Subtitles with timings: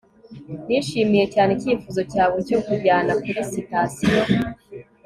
[0.67, 4.23] nishimiye cyane icyifuzo cyawe cyo kunjyana kuri sitasiyo